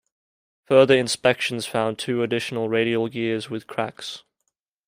[0.65, 4.23] Further inspections found two additional radial gears with cracks.